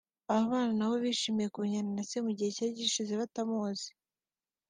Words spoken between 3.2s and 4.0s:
batamuzi